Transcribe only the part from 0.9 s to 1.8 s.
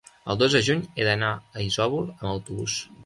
he d'anar a